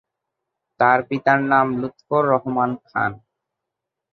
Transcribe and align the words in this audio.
তার 0.79 0.99
পিতার 1.07 1.39
নাম 1.51 1.67
লুৎফর 1.81 2.23
রহমান 2.33 2.71
খান। 2.87 3.11